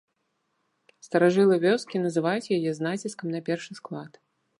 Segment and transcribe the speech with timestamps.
[1.07, 4.11] Старажылы вёскі называюць яе з націскам на першы склад.